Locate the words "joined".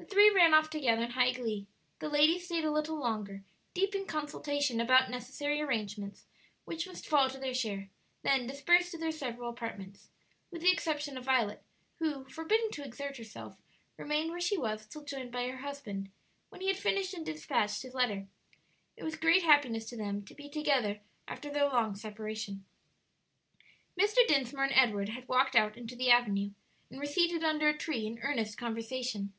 15.02-15.32